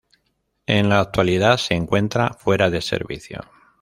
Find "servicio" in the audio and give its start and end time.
2.81-3.41